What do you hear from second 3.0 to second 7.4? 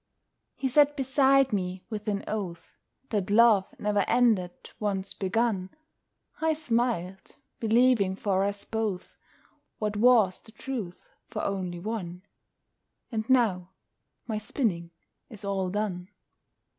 That love ne'er ended, once begun; I smiled,